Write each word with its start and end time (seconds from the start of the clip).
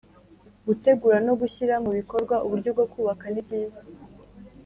gutegura 0.67 1.17
no 1.27 1.33
gushyira 1.41 1.75
mu 1.83 1.91
bikorwa 1.97 2.35
uburyo 2.45 2.69
bwo 2.75 2.85
kubaka 2.93 3.25
nibyiza 3.29 3.81